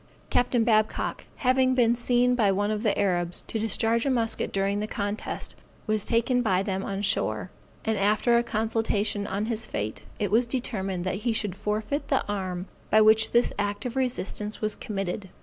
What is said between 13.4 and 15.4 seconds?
act of resistance was committed.